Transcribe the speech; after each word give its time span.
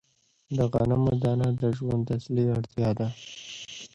د 0.55 0.57
غنمو 0.71 1.13
دانه 1.23 1.49
د 1.61 1.61
ژوند 1.77 2.05
اصلي 2.17 2.45
اړتیا 2.57 2.89
ده. 2.99 3.07